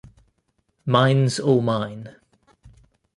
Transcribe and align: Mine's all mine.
Mine's 0.83 1.39
all 1.39 1.61
mine. 1.61 2.15